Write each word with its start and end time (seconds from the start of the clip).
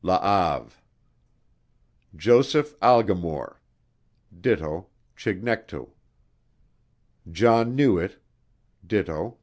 La 0.03 0.19
Have, 0.19 0.81
Joseph 2.15 2.73
Algimoure, 2.79 3.57
do. 4.35 4.87
Chignectou, 5.15 5.89
John 7.31 7.77
Newit, 7.77 8.15
do. 8.87 9.37